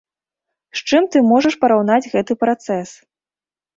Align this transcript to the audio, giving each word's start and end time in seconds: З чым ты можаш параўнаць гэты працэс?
З 0.79 0.87
чым 0.89 1.03
ты 1.15 1.21
можаш 1.33 1.59
параўнаць 1.65 2.09
гэты 2.17 2.33
працэс? 2.45 2.89